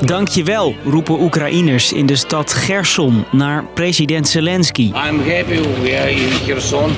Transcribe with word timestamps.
Dankjewel, 0.00 0.74
roepen 0.84 1.20
Oekraïners 1.20 1.92
in 1.92 2.06
de 2.06 2.16
stad 2.16 2.52
Gerson 2.52 3.24
naar 3.32 3.64
president 3.74 4.28
Zelensky. 4.28 4.82
I'm 4.82 5.18
happy 5.18 5.60
we 5.82 5.98
are 5.98 6.10
in 6.10 6.46
Kherson. 6.46 6.90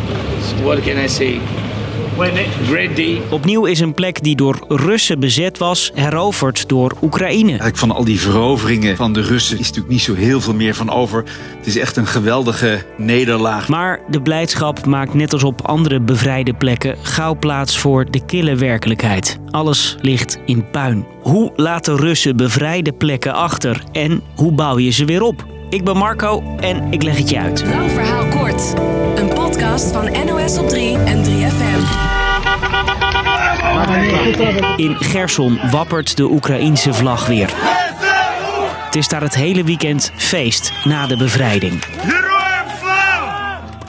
What 0.62 0.80
can 0.80 1.04
I 1.04 1.08
say? 1.08 1.40
Opnieuw 3.30 3.64
is 3.64 3.80
een 3.80 3.94
plek 3.94 4.22
die 4.22 4.36
door 4.36 4.64
Russen 4.68 5.20
bezet 5.20 5.58
was, 5.58 5.90
heroverd 5.94 6.68
door 6.68 6.96
Oekraïne. 7.02 7.48
Eigenlijk 7.48 7.76
van 7.76 7.90
al 7.90 8.04
die 8.04 8.20
veroveringen 8.20 8.96
van 8.96 9.12
de 9.12 9.20
Russen 9.20 9.58
is 9.58 9.66
natuurlijk 9.66 9.92
niet 9.92 10.02
zo 10.02 10.14
heel 10.14 10.40
veel 10.40 10.54
meer 10.54 10.74
van 10.74 10.90
over. 10.90 11.24
Het 11.56 11.66
is 11.66 11.76
echt 11.76 11.96
een 11.96 12.06
geweldige 12.06 12.84
nederlaag. 12.96 13.68
Maar 13.68 14.00
de 14.08 14.22
blijdschap 14.22 14.86
maakt 14.86 15.14
net 15.14 15.32
als 15.32 15.44
op 15.44 15.66
andere 15.66 16.00
bevrijde 16.00 16.54
plekken 16.54 16.96
gauw 17.02 17.34
plaats 17.34 17.78
voor 17.78 18.10
de 18.10 18.24
kille 18.24 18.54
werkelijkheid. 18.54 19.38
Alles 19.50 19.96
ligt 20.00 20.38
in 20.44 20.70
puin. 20.70 21.06
Hoe 21.22 21.52
laten 21.56 21.96
Russen 21.96 22.36
bevrijde 22.36 22.92
plekken 22.92 23.34
achter 23.34 23.82
en 23.92 24.22
hoe 24.34 24.52
bouw 24.52 24.78
je 24.78 24.90
ze 24.90 25.04
weer 25.04 25.22
op? 25.22 25.46
Ik 25.70 25.84
ben 25.84 25.96
Marco 25.96 26.56
en 26.60 26.92
ik 26.92 27.02
leg 27.02 27.16
het 27.16 27.30
je 27.30 27.38
uit. 27.38 27.64
Lang 27.64 27.90
verhaal 27.90 28.26
kort. 28.26 28.74
Een 29.14 29.28
podcast 29.28 29.92
van 29.92 30.26
NOS 30.26 30.58
op 30.58 30.68
3 30.68 30.96
en 30.98 31.24
3FM. 31.24 32.17
In 34.76 34.96
Gerson 34.96 35.58
wappert 35.70 36.16
de 36.16 36.30
Oekraïense 36.30 36.94
vlag 36.94 37.26
weer. 37.26 37.50
Het 38.84 38.96
is 38.96 39.08
daar 39.08 39.22
het 39.22 39.34
hele 39.34 39.64
weekend 39.64 40.12
feest 40.16 40.72
na 40.84 41.06
de 41.06 41.16
bevrijding. 41.16 41.82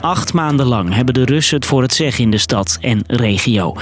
Acht 0.00 0.32
maanden 0.32 0.66
lang 0.66 0.94
hebben 0.94 1.14
de 1.14 1.24
Russen 1.24 1.56
het 1.56 1.66
voor 1.66 1.82
het 1.82 1.94
zeggen 1.94 2.24
in 2.24 2.30
de 2.30 2.38
stad 2.38 2.78
en 2.80 3.02
regio. 3.06 3.76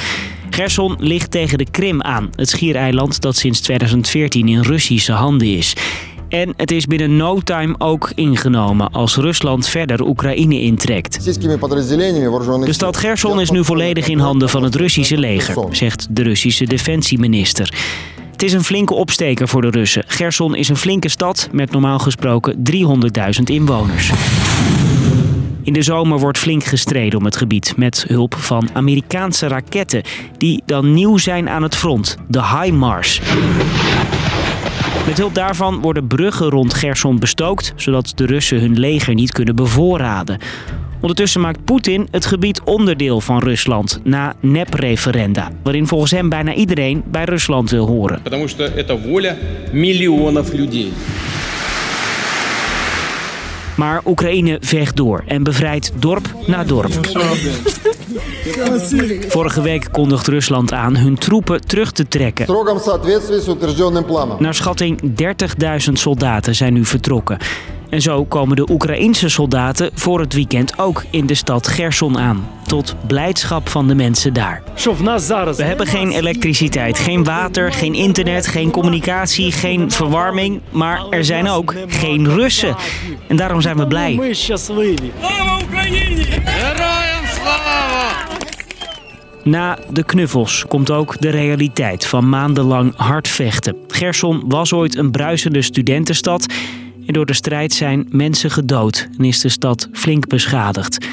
Gerson 0.51 0.97
ligt 0.99 1.31
tegen 1.31 1.59
de 1.59 1.71
Krim 1.71 2.03
aan, 2.03 2.31
het 2.35 2.49
schiereiland 2.49 3.21
dat 3.21 3.37
sinds 3.37 3.61
2014 3.61 4.49
in 4.49 4.61
Russische 4.61 5.13
handen 5.13 5.49
is. 5.57 5.75
En 6.29 6.53
het 6.57 6.71
is 6.71 6.87
binnen 6.87 7.17
no 7.17 7.41
time 7.41 7.75
ook 7.79 8.13
ingenomen 8.15 8.91
als 8.91 9.17
Rusland 9.17 9.69
verder 9.69 10.07
Oekraïne 10.07 10.61
intrekt. 10.61 11.25
De 12.65 12.73
stad 12.73 12.97
Gerson 12.97 13.41
is 13.41 13.51
nu 13.51 13.65
volledig 13.65 14.09
in 14.09 14.19
handen 14.19 14.49
van 14.49 14.63
het 14.63 14.75
Russische 14.75 15.19
leger, 15.19 15.65
zegt 15.71 16.07
de 16.11 16.23
Russische 16.23 16.65
defensieminister. 16.65 17.75
Het 18.33 18.43
is 18.43 18.53
een 18.53 18.65
flinke 18.65 18.95
opsteker 18.95 19.49
voor 19.49 19.63
de 19.63 19.71
Russen. 19.71 20.05
Gerson 20.07 20.55
is 20.55 20.69
een 20.69 20.77
flinke 20.77 21.09
stad 21.09 21.49
met 21.53 21.71
normaal 21.71 21.99
gesproken 21.99 22.57
300.000 22.57 23.43
inwoners. 23.45 24.11
In 25.63 25.73
de 25.73 25.83
zomer 25.83 26.19
wordt 26.19 26.39
flink 26.39 26.65
gestreden 26.65 27.19
om 27.19 27.25
het 27.25 27.37
gebied 27.37 27.77
met 27.77 28.05
hulp 28.09 28.35
van 28.35 28.69
Amerikaanse 28.73 29.47
raketten 29.47 30.03
die 30.39 30.63
dan 30.67 30.95
nieuw 30.95 31.17
zijn 31.17 31.49
aan 31.49 31.63
het 31.63 31.75
front, 31.75 32.17
de 32.29 32.47
HIMARS. 32.47 33.21
Met 35.08 35.18
hulp 35.18 35.36
daarvan 35.36 35.82
worden 35.82 36.08
bruggen 36.08 36.50
rond 36.50 36.74
Gerson 36.74 37.20
bestookt, 37.20 37.74
zodat 37.76 38.12
de 38.16 38.26
Russen 38.26 38.60
hun 38.60 38.80
leger 38.80 39.14
niet 39.14 39.32
kunnen 39.32 39.56
bevoorraden. 39.56 40.38
Ondertussen 41.02 41.42
maakt 41.42 41.64
Poetin 41.64 42.08
het 42.12 42.26
gebied 42.26 42.62
onderdeel 42.64 43.22
van 43.22 43.40
Rusland 43.40 44.00
na 44.04 44.34
nep-referenda, 44.40 45.52
waarin 45.64 45.88
volgens 45.88 46.12
hem 46.12 46.30
bijna 46.30 46.54
iedereen 46.54 47.04
bij 47.12 47.24
Rusland 47.24 47.70
wil 47.70 47.88
horen. 47.88 48.20
Потому 48.24 48.48
что 48.48 48.66
это 48.66 48.98
воля 49.08 49.38
миллионов 49.72 50.54
людей. 50.54 50.92
Maar 53.76 54.02
Oekraïne 54.06 54.58
vecht 54.62 54.96
door 54.96 55.24
en 55.28 55.44
bevrijdt 55.44 55.92
dorp 56.00 56.34
na 56.48 56.64
dorp. 56.64 57.00
Vorige 59.29 59.63
week 59.63 59.89
kondigt 59.93 60.27
Rusland 60.27 60.73
aan 60.73 60.97
hun 60.97 61.19
troepen 61.19 61.67
terug 61.67 61.93
te 61.93 62.09
trekken. 62.09 62.47
Naar 64.39 64.55
schatting 64.55 65.01
30.000 65.03 65.93
soldaten 65.93 66.55
zijn 66.55 66.73
nu 66.73 66.85
vertrokken. 66.85 67.39
En 67.89 68.01
zo 68.01 68.25
komen 68.25 68.57
de 68.57 68.71
Oekraïense 68.71 69.29
soldaten 69.29 69.91
voor 69.95 70.21
het 70.21 70.33
weekend 70.33 70.79
ook 70.79 71.05
in 71.11 71.27
de 71.27 71.35
stad 71.35 71.69
Gerson 71.69 72.19
aan. 72.19 72.49
Tot 72.67 72.95
blijdschap 73.07 73.69
van 73.69 73.89
de 73.89 73.95
mensen 73.95 74.33
daar. 74.33 74.63
We 75.57 75.63
hebben 75.63 75.87
geen 75.87 76.11
elektriciteit, 76.11 76.99
geen 76.99 77.25
water, 77.25 77.73
geen 77.73 77.95
internet, 77.95 78.47
geen 78.47 78.71
communicatie, 78.71 79.53
geen 79.53 79.91
verwarming. 79.91 80.61
Maar 80.71 81.03
er 81.11 81.25
zijn 81.25 81.49
ook 81.49 81.75
geen 81.87 82.29
Russen. 82.35 82.77
En 83.29 83.37
daarom 83.37 83.61
zijn 83.61 83.77
we 83.77 83.87
blij. 83.87 84.37
Na 89.45 89.79
de 89.91 90.05
knuffels 90.05 90.65
komt 90.69 90.91
ook 90.91 91.21
de 91.21 91.31
realiteit 91.31 92.07
van 92.07 92.29
maandenlang 92.29 92.97
hard 92.97 93.29
vechten. 93.29 93.77
Gerson 93.89 94.43
was 94.49 94.73
ooit 94.73 94.97
een 94.97 95.11
bruisende 95.11 95.63
studentenstad. 95.63 96.55
En 97.07 97.13
door 97.13 97.27
de 97.27 97.35
strijd 97.35 97.73
zijn 97.73 98.07
mensen 98.11 98.51
gedood 98.51 99.09
en 99.19 99.25
is 99.25 99.41
de 99.41 99.49
stad 99.49 99.89
flink 99.93 100.27
beschadigd. 100.27 101.07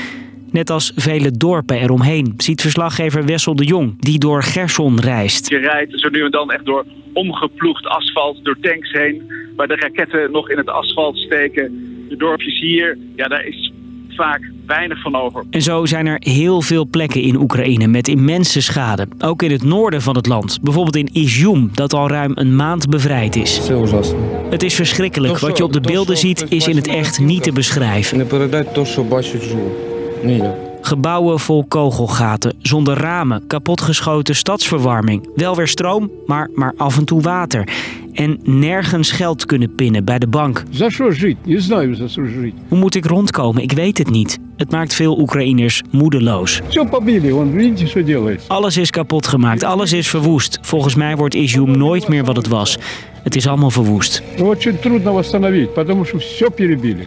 Net 0.52 0.70
als 0.70 0.92
vele 0.96 1.32
dorpen 1.32 1.78
eromheen, 1.78 2.34
ziet 2.38 2.62
verslaggever 2.62 3.26
Wessel 3.26 3.56
de 3.56 3.66
Jong, 3.66 3.96
die 4.00 4.20
door 4.20 4.44
Gerson 4.44 5.00
reist. 5.00 5.50
Je 5.50 5.58
rijdt 5.58 6.00
zo 6.00 6.10
nu 6.10 6.24
en 6.26 6.32
dan 6.32 6.52
echt 6.52 6.66
door 6.66 6.86
omgeploegd 7.14 7.86
asfalt, 7.86 8.44
door 8.44 8.58
tanks 8.62 8.92
heen, 8.92 9.32
waar 9.56 9.68
de 9.68 9.76
raketten 9.76 10.32
nog 10.32 10.50
in 10.50 10.58
het 10.58 10.70
asfalt 10.70 11.18
steken. 11.18 11.94
De 12.10 12.18
dorpjes 12.18 12.60
hier, 12.60 12.98
ja, 13.16 13.28
daar 13.28 13.46
is 13.46 13.72
vaak 14.16 14.52
weinig 14.66 15.02
van 15.02 15.16
over. 15.16 15.46
En 15.50 15.62
zo 15.62 15.86
zijn 15.86 16.06
er 16.06 16.18
heel 16.20 16.62
veel 16.62 16.88
plekken 16.88 17.22
in 17.22 17.36
Oekraïne 17.36 17.88
met 17.88 18.08
immense 18.08 18.62
schade. 18.62 19.08
Ook 19.20 19.42
in 19.42 19.52
het 19.52 19.64
noorden 19.64 20.02
van 20.02 20.16
het 20.16 20.28
land. 20.28 20.60
Bijvoorbeeld 20.62 20.96
in 20.96 21.10
Izjum, 21.14 21.70
dat 21.74 21.94
al 21.94 22.08
ruim 22.08 22.32
een 22.36 22.56
maand 22.56 22.90
bevrijd 22.90 23.36
is. 23.36 23.62
Het 24.50 24.64
is 24.64 24.76
verschrikkelijk. 24.76 25.38
Wat 25.38 25.58
je 25.58 25.64
op 25.64 25.74
de 25.74 25.82
beelden 25.82 26.18
ziet 26.18 26.46
is 26.50 26.68
in 26.68 26.76
het 26.76 26.88
echt 26.88 27.20
niet 27.20 27.44
te 27.44 27.52
beschrijven. 27.52 28.28
Gebouwen 30.82 31.40
vol 31.40 31.66
kogelgaten, 31.68 32.56
zonder 32.62 32.98
ramen, 32.98 33.48
kapotgeschoten 33.48 34.36
stadsverwarming. 34.36 35.30
Wel 35.36 35.56
weer 35.56 35.68
stroom, 35.68 36.12
maar, 36.26 36.50
maar 36.54 36.74
af 36.78 36.98
en 36.98 37.06
toe 37.06 37.22
water 37.22 37.68
en 38.16 38.40
nergens 38.44 39.12
geld 39.12 39.46
kunnen 39.46 39.76
pinnen 39.76 40.06
bij 40.06 40.20
de 40.20 40.28
bank. 40.28 40.64
Hoe 42.68 42.78
moet 42.78 42.96
ik 42.96 43.06
rondkomen? 43.06 43.62
Ik 43.64 43.72
weet 43.72 43.98
het 43.98 44.10
niet. 44.10 44.40
Het 44.58 44.72
maakt 44.72 44.94
veel 44.94 45.20
Oekraïners 45.20 45.82
moedeloos. 45.92 46.62
Alles 48.48 48.78
is 48.78 48.90
kapot 48.90 49.28
gemaakt, 49.28 49.64
alles 49.64 49.94
is 49.94 50.08
verwoest. 50.08 50.60
Volgens 50.62 50.96
mij 50.96 51.16
wordt 51.16 51.34
Izium 51.36 51.78
nooit 51.78 52.08
meer 52.08 52.24
wat 52.24 52.36
het 52.36 52.48
was. 52.48 52.78
Het 53.24 53.36
is 53.36 53.48
allemaal 53.48 53.72
verwoest. 53.72 54.22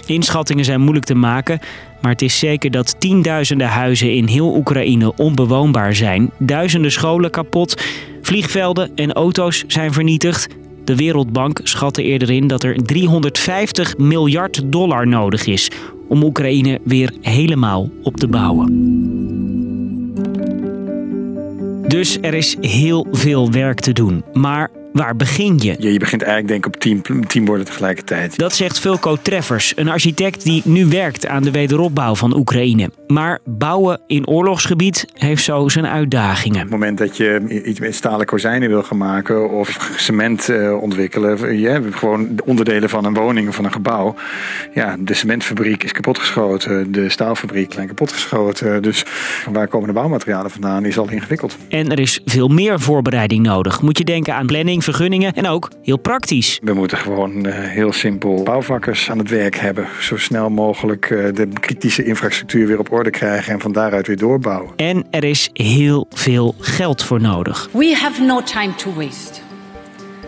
Inschattingen 0.07 0.65
zijn 0.65 0.81
moeilijk 0.81 1.07
te 1.07 1.15
maken, 1.15 1.59
maar 2.01 2.13
het 2.13 2.23
is 2.23 2.39
zeker 2.39 2.71
dat 2.71 3.01
tienduizenden 3.01 3.69
huizen 3.69 4.15
in 4.15 4.27
heel 4.27 4.57
Oekraïne 4.57 5.13
onbewoonbaar 5.17 5.95
zijn, 5.95 6.31
duizenden 6.39 6.93
scholen 6.93 7.31
kapot, 7.31 7.83
vliegvelden 8.23 8.91
en 8.95 9.13
auto's 9.13 9.65
zijn 9.67 9.93
vernietigd, 9.93 10.49
de 10.89 10.97
Wereldbank 10.97 11.61
schatte 11.63 12.03
eerder 12.03 12.31
in 12.31 12.47
dat 12.47 12.63
er 12.63 12.83
350 12.83 13.97
miljard 13.99 14.63
dollar 14.65 15.07
nodig 15.07 15.47
is 15.47 15.71
om 16.09 16.23
Oekraïne 16.23 16.81
weer 16.85 17.13
helemaal 17.21 17.91
op 18.03 18.17
te 18.17 18.29
bouwen. 18.29 18.67
Dus 21.89 22.19
er 22.21 22.35
is 22.35 22.57
heel 22.61 23.07
veel 23.11 23.51
werk 23.51 23.81
te 23.81 23.93
doen. 23.93 24.25
Maar 24.33 24.71
waar 24.99 25.17
begin 25.17 25.59
je? 25.59 25.77
Ja, 25.79 25.89
je 25.89 25.99
begint 25.99 26.23
eigenlijk 26.23 26.49
denk 26.49 26.67
ik 26.67 26.75
op 26.75 26.81
tien, 26.81 27.25
tien 27.27 27.45
borden 27.45 27.67
tegelijkertijd. 27.67 28.39
Dat 28.39 28.55
zegt 28.55 28.79
Fulco 28.79 29.17
Treffers, 29.23 29.73
een 29.77 29.89
architect 29.89 30.45
die 30.45 30.63
nu 30.65 30.87
werkt 30.87 31.27
aan 31.27 31.43
de 31.43 31.51
wederopbouw 31.51 32.15
van 32.15 32.37
Oekraïne. 32.37 32.91
Maar 33.07 33.39
bouwen 33.45 34.01
in 34.07 34.27
oorlogsgebied 34.27 35.05
heeft 35.15 35.45
zo 35.45 35.69
zijn 35.69 35.87
uitdagingen. 35.87 36.57
Op 36.57 36.63
het 36.63 36.71
moment 36.71 36.99
dat 36.99 37.17
je 37.17 37.63
iets 37.65 37.81
met 37.81 37.95
stalen 37.95 38.27
kozijnen 38.27 38.69
wil 38.69 38.83
gaan 38.83 38.99
maken 38.99 39.51
of 39.51 39.91
cement 39.97 40.49
eh, 40.49 40.83
ontwikkelen, 40.83 41.59
je 41.59 41.69
hebt 41.69 41.95
gewoon 41.95 42.29
de 42.37 42.45
onderdelen 42.45 42.89
van 42.89 43.05
een 43.05 43.15
woning 43.15 43.49
of 43.49 43.55
van 43.55 43.65
een 43.65 43.73
gebouw. 43.73 44.15
Ja, 44.75 44.97
de 44.99 45.15
cementfabriek 45.15 45.85
is 45.85 45.93
kapotgeschoten, 45.93 46.93
de 46.93 47.09
staalfabriek 47.09 47.73
zijn 47.73 47.87
kapotgeschoten. 47.87 48.83
Dus 48.83 49.05
waar 49.53 49.69
komen 49.69 49.89
de 49.89 49.95
bouwmaterialen 49.95 50.51
vandaan 50.51 50.85
is 50.85 50.99
al 50.99 51.11
ingewikkeld. 51.11 51.57
En 51.69 51.91
er 51.91 51.99
is 51.99 52.21
veel 52.25 52.49
meer 52.49 52.81
voorbereiding 52.81 53.47
nodig. 53.47 53.83
Moet 53.83 53.99
je 53.99 54.05
denken 54.05 54.35
aan 54.35 54.47
planning, 54.47 54.85
vergunningen 54.93 55.33
en 55.33 55.47
ook 55.47 55.71
heel 55.83 55.97
praktisch. 55.97 56.59
We 56.63 56.73
moeten 56.73 56.99
gewoon 56.99 57.47
eh, 57.47 57.55
heel 57.55 57.93
simpel 57.93 58.43
bouwvakkers 58.43 59.11
aan 59.11 59.19
het 59.19 59.29
werk 59.31 59.57
hebben. 59.57 59.87
Zo 60.01 60.17
snel 60.17 60.51
mogelijk 60.51 61.11
eh, 61.11 61.35
de 61.35 61.49
kritische 61.61 62.05
infrastructuur 62.05 62.67
weer 62.67 62.79
op 62.79 62.93
orde 62.93 63.11
krijgen 63.11 63.53
en 63.53 63.61
van 63.61 63.73
daaruit 63.73 64.07
weer 64.07 64.17
doorbouwen. 64.17 64.73
En 64.77 65.07
er 65.11 65.25
is 65.25 65.51
heel 65.53 66.07
veel 66.11 66.55
geld 66.59 67.03
voor 67.03 67.21
nodig. 67.21 67.69
We 67.73 67.97
have 67.97 68.23
no 68.23 68.43
time 68.43 68.75
to 68.75 68.93
waste. 68.93 69.47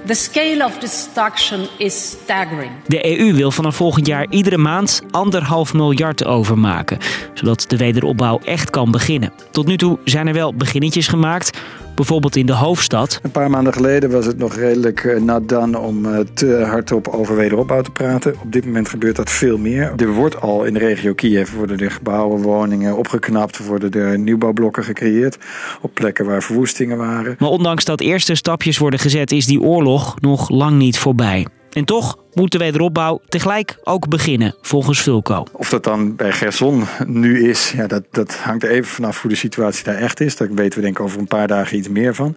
The 0.07 0.15
scale 0.15 0.65
of 0.65 0.79
destruction 0.79 1.67
is 1.79 2.11
staggering. 2.23 2.71
De 2.87 3.19
EU 3.19 3.35
wil 3.35 3.51
vanaf 3.51 3.77
volgend 3.77 4.07
jaar 4.07 4.27
iedere 4.31 4.59
maand 4.59 5.03
anderhalf 5.11 5.75
miljard 5.75 6.25
overmaken, 6.25 6.99
zodat 7.35 7.65
de 7.69 7.77
wederopbouw 7.77 8.41
echt 8.45 8.71
kan 8.71 8.91
beginnen. 8.91 9.33
Tot 9.51 9.67
nu 9.67 9.77
toe 9.77 9.99
zijn 10.05 10.27
er 10.27 10.35
wel 10.35 10.55
beginnetjes 10.55 11.09
gemaakt. 11.09 11.59
Bijvoorbeeld 12.01 12.37
in 12.37 12.47
de 12.47 12.55
hoofdstad. 12.55 13.21
Een 13.23 13.31
paar 13.31 13.51
maanden 13.51 13.73
geleden 13.73 14.11
was 14.11 14.27
het 14.27 14.39
nog 14.39 14.55
redelijk 14.55 15.05
uh, 15.05 15.21
nat 15.21 15.49
dan 15.49 15.79
om 15.79 16.05
uh, 16.05 16.19
te 16.35 16.65
hardop 16.69 17.09
over 17.09 17.37
wederopbouw 17.37 17.83
te 17.83 17.91
praten. 17.91 18.35
Op 18.43 18.53
dit 18.53 18.65
moment 18.65 18.89
gebeurt 18.89 19.17
dat 19.17 19.31
veel 19.31 19.59
meer. 19.59 19.93
Er 19.97 20.13
wordt 20.13 20.41
al 20.41 20.65
in 20.65 20.73
de 20.73 20.79
regio 20.79 21.15
Kiev 21.15 21.53
worden 21.53 21.79
er 21.79 21.91
gebouwen, 21.91 22.43
woningen 22.43 22.97
opgeknapt, 22.97 23.67
worden 23.67 23.91
er 23.91 24.19
nieuwbouwblokken 24.19 24.85
gecreëerd 24.85 25.39
op 25.81 25.95
plekken 25.95 26.27
waar 26.27 26.43
verwoestingen 26.43 26.97
waren. 26.97 27.37
Maar 27.39 27.49
ondanks 27.49 27.85
dat 27.85 28.01
eerste 28.01 28.35
stapjes 28.35 28.79
worden 28.79 29.01
gezet, 29.01 29.33
is 29.33 29.47
die 29.47 29.61
oorlog 29.61 30.21
nog 30.21 30.51
lang 30.51 30.79
niet 30.79 30.99
voorbij. 30.99 31.47
En 31.73 31.85
toch 31.85 32.19
moet 32.35 32.53
de 32.53 32.59
wederopbouw 32.59 33.21
tegelijk 33.29 33.79
ook 33.85 34.09
beginnen, 34.09 34.55
volgens 34.63 35.01
Vulco. 35.01 35.45
Of 35.53 35.69
dat 35.69 35.85
dan 35.85 36.17
bij 36.17 36.33
Gerson 36.33 36.85
nu 37.07 37.49
is, 37.49 37.73
ja, 37.77 37.87
dat, 37.87 38.03
dat 38.11 38.37
hangt 38.37 38.63
er 38.63 38.71
even 38.71 38.91
vanaf 38.91 39.21
hoe 39.21 39.31
de 39.31 39.37
situatie 39.37 39.85
daar 39.85 39.95
echt 39.95 40.21
is. 40.21 40.37
Daar 40.37 40.55
weten 40.55 40.79
we 40.79 40.85
denk 40.85 40.99
ik 40.99 41.05
over 41.05 41.19
een 41.19 41.27
paar 41.27 41.47
dagen 41.47 41.77
iets 41.77 41.89
meer 41.89 42.15
van. 42.15 42.37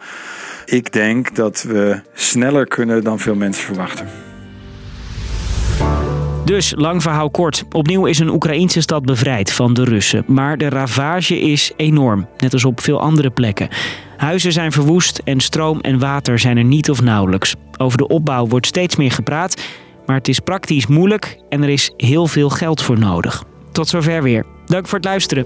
Ik 0.65 0.91
denk 0.91 1.35
dat 1.35 1.63
we 1.67 2.01
sneller 2.13 2.67
kunnen 2.67 3.03
dan 3.03 3.19
veel 3.19 3.35
mensen 3.35 3.63
verwachten. 3.63 4.07
Dus, 6.45 6.73
lang 6.75 7.01
verhaal 7.01 7.29
kort. 7.29 7.63
Opnieuw 7.71 8.05
is 8.05 8.19
een 8.19 8.29
Oekraïnse 8.29 8.81
stad 8.81 9.05
bevrijd 9.05 9.51
van 9.51 9.73
de 9.73 9.83
Russen. 9.83 10.23
Maar 10.27 10.57
de 10.57 10.69
ravage 10.69 11.39
is 11.39 11.71
enorm, 11.75 12.27
net 12.37 12.53
als 12.53 12.65
op 12.65 12.81
veel 12.81 12.99
andere 12.99 13.29
plekken. 13.29 13.69
Huizen 14.23 14.51
zijn 14.51 14.71
verwoest 14.71 15.21
en 15.23 15.39
stroom 15.39 15.79
en 15.79 15.99
water 15.99 16.39
zijn 16.39 16.57
er 16.57 16.63
niet 16.63 16.89
of 16.89 17.01
nauwelijks. 17.01 17.55
Over 17.77 17.97
de 17.97 18.07
opbouw 18.07 18.47
wordt 18.47 18.65
steeds 18.65 18.95
meer 18.95 19.11
gepraat, 19.11 19.61
maar 20.05 20.15
het 20.15 20.27
is 20.27 20.39
praktisch 20.39 20.87
moeilijk 20.87 21.37
en 21.49 21.63
er 21.63 21.69
is 21.69 21.91
heel 21.97 22.27
veel 22.27 22.49
geld 22.49 22.81
voor 22.81 22.99
nodig. 22.99 23.43
Tot 23.71 23.87
zover 23.87 24.23
weer. 24.23 24.45
Dank 24.65 24.87
voor 24.87 24.97
het 24.97 25.07
luisteren. 25.07 25.45